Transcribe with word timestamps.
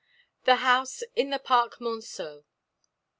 THE 0.45 0.55
HOUSE 0.55 1.03
IN 1.15 1.29
THE 1.29 1.37
PARC 1.37 1.79
MONCEAU. 1.79 2.45